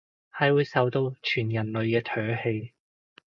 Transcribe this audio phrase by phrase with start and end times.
[0.35, 2.71] 係會受到全人類嘅唾棄